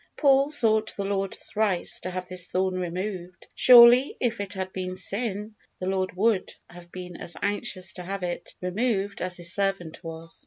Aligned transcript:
Paul 0.17 0.49
sought 0.49 0.95
the 0.97 1.05
Lord 1.05 1.35
thrice 1.35 1.99
to 1.99 2.09
have 2.09 2.27
this 2.27 2.47
thorn 2.47 2.73
removed; 2.73 3.47
surely 3.53 4.17
if 4.19 4.41
it 4.41 4.55
had 4.55 4.73
been 4.73 4.95
sin, 4.95 5.53
the 5.77 5.85
Lord 5.85 6.11
would, 6.15 6.51
have 6.71 6.91
been 6.91 7.17
as 7.17 7.37
anxious 7.39 7.93
to 7.93 8.03
have 8.03 8.23
it 8.23 8.55
removed 8.61 9.21
as 9.21 9.37
His 9.37 9.53
servant 9.53 10.03
was! 10.03 10.39